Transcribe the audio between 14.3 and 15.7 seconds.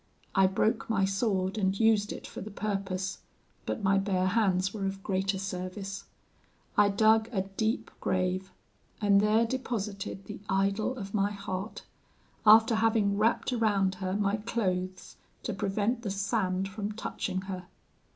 clothes to